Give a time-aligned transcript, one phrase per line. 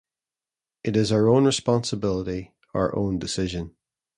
[0.83, 3.75] It is our own responsibility, our own decision.